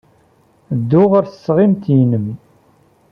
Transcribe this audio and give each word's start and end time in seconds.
Ddu 0.79 1.03
ɣer 1.11 1.23
tesɣimt-nnem. 1.27 2.27